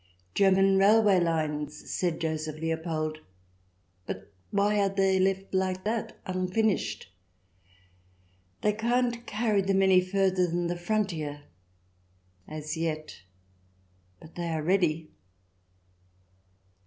[0.33, 3.17] '•German railway lines," said Joseph Leopold.
[3.17, 3.19] CH.
[3.19, 7.11] xxii] ENVOI 333" But why are they left like that— unfinished?"
[8.63, 11.43] "They can't carry them any farther than the frontier—
[12.57, 13.21] as yet.
[14.19, 15.11] But they are ready."